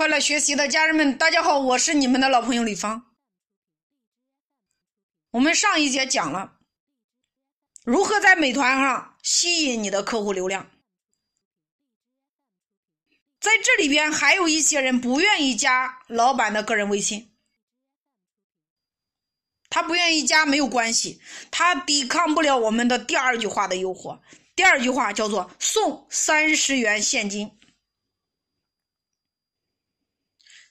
[0.00, 3.12] 快乐学习的家人们，大家好，我是你们的老朋友李芳。
[5.32, 6.56] 我们上一节讲了
[7.84, 10.70] 如何在美团上吸引你的客户流量，
[13.40, 17.34] 在这里边还有一些人不愿意加老板的个人微信，
[19.68, 21.20] 他不愿意加没有关系，
[21.50, 24.18] 他抵抗不了我们的第二句话的诱惑。
[24.56, 27.59] 第二句话叫做送三十元现金。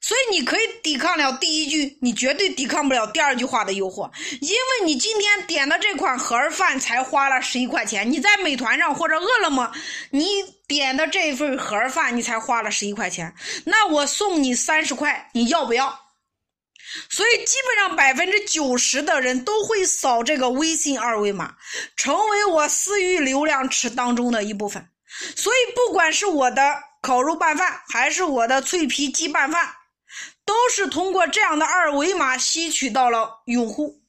[0.00, 9.70] 所以你可以抵抗了第一句，你绝对抵抗不了第二句话的诱惑，因为你今天点的这款盒饭才花了十一块钱，你在美团上或者饿了么，
[10.10, 10.26] 你
[10.66, 13.34] 点的这份盒饭你才花了十一块钱，
[13.64, 16.00] 那我送你三十块，你要不要？
[17.10, 21.54] 所以基本上百分之九十的人都会扫这个微信二维码，
[21.96, 24.88] 成为我私域流量池当中的一部分。
[25.36, 26.62] 所以不管是我的
[27.02, 29.68] 烤肉拌饭，还是我的脆皮鸡拌饭。
[30.48, 34.00] 都是通过这样的二维码吸取到了用户。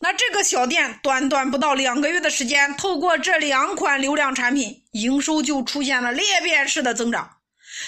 [0.00, 7.38] 那这个小店短短不到两个月的时间，透过这两款流量产品，营收就出现了裂变式的增长。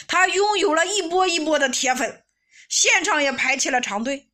[0.07, 2.23] 他拥有了一波一波的铁粉，
[2.69, 4.29] 现场也排起了长队。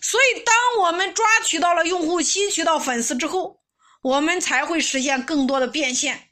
[0.00, 3.60] 所以，当我们抓取到了用户，吸取到粉丝之后，
[4.02, 6.29] 我们才会实现更多的变现。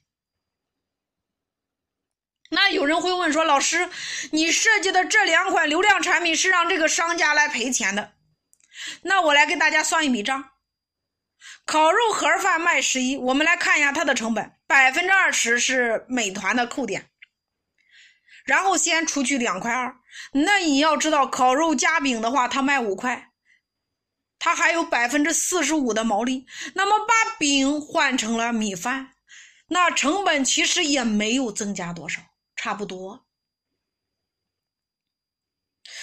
[2.50, 3.88] 那有人会问说：“老师，
[4.32, 8.14] 你设计的这两款流量产品是让这个商家来赔钱的？”
[9.02, 10.50] 那我来给大家算一笔账：
[11.66, 17.10] 烤肉盒饭卖十一，我们来看一下它的成本，百分之二十是美团的扣点，
[18.44, 19.96] 然后先除去两块二。
[20.32, 23.30] 那你要知道，烤肉夹饼的话，它卖五块，
[24.38, 26.46] 它还有百分之四十五的毛利。
[26.74, 29.10] 那么把饼换成了米饭，
[29.68, 32.22] 那成本其实也没有增加多少。
[32.58, 33.24] 差不多，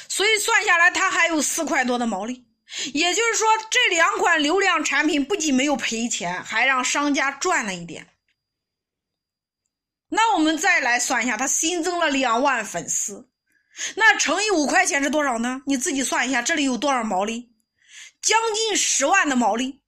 [0.08, 2.48] 所以算下来，他还有四块多的毛利。
[2.94, 8.08] 也就是说，这两款流量产品不仅没有赔钱，还让商家赚了一点。
[10.08, 13.30] 那我们再来算一下，他新增了两万粉丝，
[13.96, 15.62] 那乘以五块钱是多少呢？
[15.68, 17.54] 你自己算一下，这里有多少毛利？
[18.22, 19.84] 将近十万的毛利。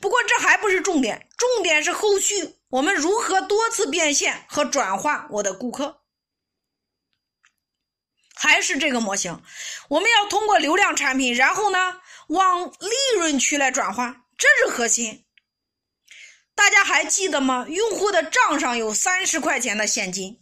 [0.00, 5.97] 不过这还不是重点，重点是后续我们如何多次变现和转化我的顾客。
[8.40, 9.42] 还是这个模型，
[9.88, 15.26] 我们要通过流量产品，然后呢往利润区来转化，这是核心。
[16.54, 17.66] 大家还记得吗？
[17.68, 20.40] 用户的账上有三十块钱的现金，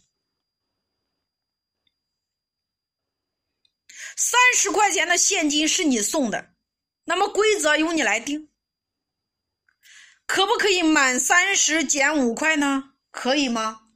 [4.15, 6.53] 三十块钱的现金是你送的，
[7.05, 8.51] 那么规则由你来定，
[10.27, 12.93] 可不可以满三十减五块呢？
[13.09, 13.87] 可以吗？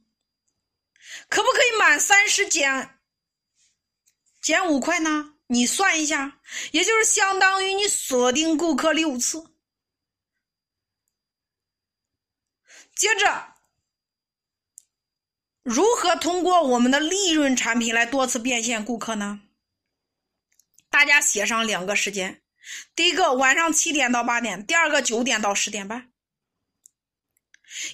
[1.28, 2.98] 可不可以满三十减？
[4.42, 5.36] 减五块呢？
[5.46, 6.40] 你算一下，
[6.72, 9.54] 也就是相当于你锁定顾客六次。
[12.94, 13.54] 接着，
[15.62, 19.42] 如何通过我们的利润产品来多次变现顾客呢？
[20.90, 22.42] 大家写上两个时间：
[22.94, 26.12] 第一个晚上七点到八点，第二个九点到十点半。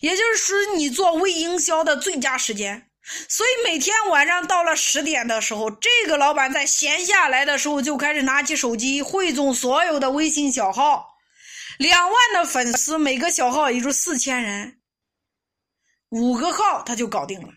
[0.01, 2.88] 也就是说，你做微营销的最佳时间。
[3.29, 11.17] 所以每天晚上到了十点的时候，这个老板在闲下来的时候就开始拿起手机汇总所有的微信小号，
[11.79, 14.81] 两万的粉丝，每个小号也就四千人，
[16.11, 17.49] 五个号他就搞定了。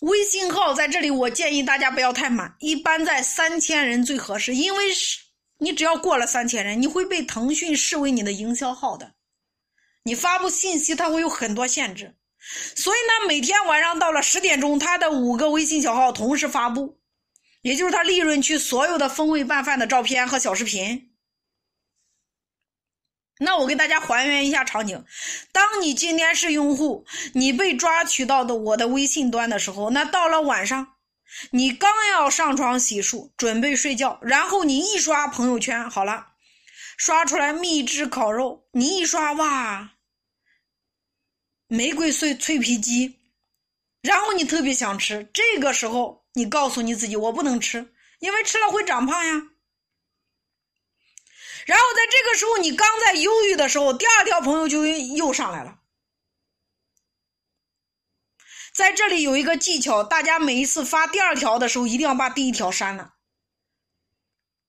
[0.00, 5.20] 微信号在这里，我建议大家不要太满，一般在三千人最合适，因为是
[5.58, 9.14] 你只要过了三千人，你会被腾讯视为你的营销号的，
[10.02, 12.16] 你发布信息它会有很多限制。
[12.76, 17.00] 所以呢，每天晚上到了十点钟，他的五个微信小号同时发布，
[17.62, 21.12] 也就是他利润区所有的风味拌饭的照片和小视频。
[23.40, 25.04] 那我给大家还原一下场景：
[25.52, 30.94] 当你今天是用户，你被抓取到的我的微信端的时候，那到了晚上，
[31.52, 36.28] 你刚要上床洗漱，准备睡觉，然后你一刷朋友圈，好了，
[36.96, 39.92] 刷出来秘制烤肉，你一刷，哇！
[41.68, 43.20] 玫瑰碎脆皮鸡，
[44.00, 49.32] 然后你特别想吃，这个时候你告诉你自己，我不能吃，因为吃了会长胖呀。
[51.66, 55.80] 然后在这个时候，你刚在犹豫的时候，第二条朋友就又上来了。
[58.72, 63.16] 在这里有一个技巧，大家每一次发第二条的时候，一定要把第一条删了。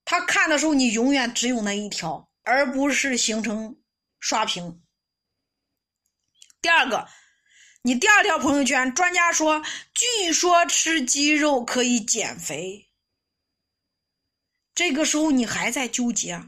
[0.04, 3.80] 他看的时候，你永远只有那一条，而不是形成
[4.20, 4.82] 刷屏。
[6.62, 7.08] 第二个，
[7.84, 9.64] 你第二条朋友圈，专家说，
[9.94, 12.90] 据说吃鸡肉可以减肥。
[14.76, 16.44] 这个时候你还在纠结，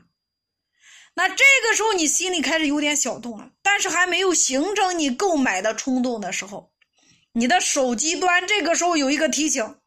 [1.14, 6.74] 那这个时候你心里开始有点小动了，但是还没有形成你购买的冲动的时候，
[7.34, 9.80] 你的手机端这个时候有一个提醒，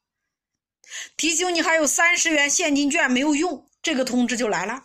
[1.17, 4.85] 提醒你还有三十元现金券没有用，这个通知就来了。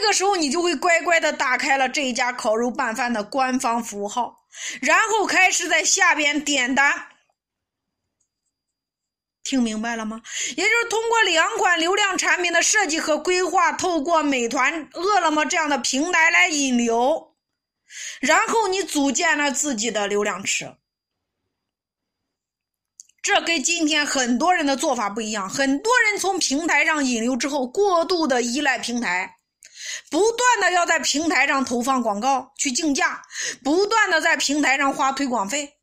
[0.00, 4.44] 这个时候，你就会乖乖的打开了这一家烤肉拌饭的官方服务号，
[4.80, 7.06] 然后开始在下边点单。
[9.42, 10.20] 听明白了吗？
[10.56, 17.34] 也就是通过两款流量产品的设计和规划，透过美团、饿了么这样的平台来引流，
[18.20, 20.76] 然后你组建了自己的流量池。
[23.22, 29.39] 这跟今天很多人的做法不一样，很多人从平台上引流之后，过度的依赖平台。
[30.08, 33.22] 不断的要在平台上投放广告去竞价，
[33.62, 35.78] 不断的在平台上花推广费，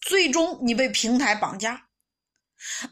[0.00, 1.88] 最终你被平台绑架。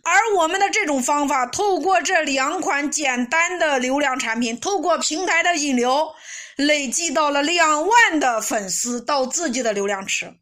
[0.02, 6.14] 而我们的这种方法，透过这两款简单的流量产品，透过平台的引流，
[6.56, 10.34] 累计到了两万的粉丝到自己的流量池。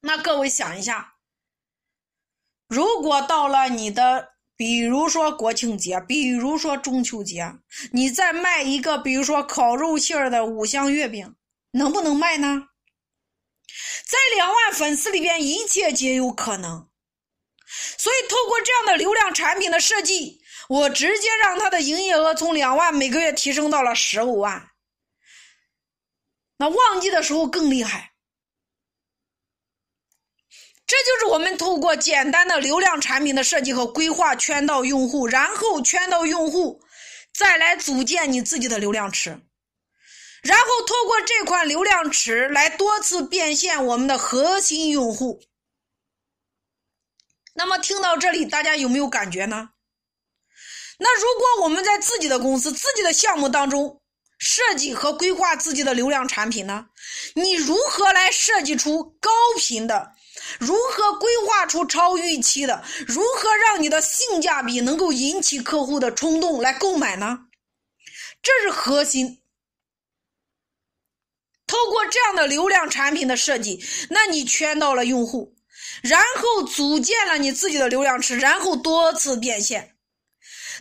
[0.00, 1.14] 那各位想一下，
[2.68, 4.30] 如果到了你的。
[4.56, 7.54] 比如说国庆节，比如说中秋节，
[7.92, 11.34] 你再卖一个，比如说烤肉馅儿的五香月饼，
[11.72, 12.68] 能不能卖呢？
[14.06, 16.88] 在两万粉丝里边，一切皆有可能。
[17.66, 24.70] 所以，透过这样的流量产品的设计，我直接让他的营业额从两万每个月提升到了十五万。
[26.58, 28.11] 那旺季的时候更厉害。
[30.92, 36.82] 这就是我们透过简单的流量产品的设计和规划圈到用户，然后圈到用户，
[37.32, 39.30] 再来组建你自己的流量池，
[40.42, 45.40] 然后透过这款流量池来多次变现我们的核心用户。
[47.54, 49.70] 那么听到这里，大家有没有感觉呢？
[50.98, 54.02] 那如果我们在自己的公司、自己的项目当中
[54.36, 56.88] 设计和规划自己的流量产品呢？
[57.34, 60.12] 你如何来设计出高频的？
[60.58, 62.82] 如何规划出超预期的？
[63.06, 67.40] 如何让你的性价比能够引起客户的冲动来购买呢？
[68.42, 69.42] 这是核心。
[71.66, 75.54] 透过这样的流量产品的设计，那你圈到了用户，
[76.02, 79.96] 然后组建了你自己的流量池，然后多次变现。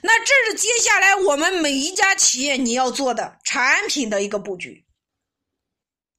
[0.01, 4.86] 那这是接下来我们每一家企业你要做的产品的一个布局。